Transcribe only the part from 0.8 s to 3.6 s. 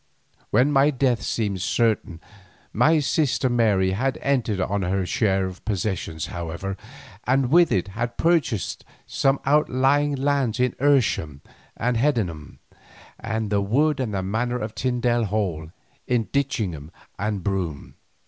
death seemed certain my sister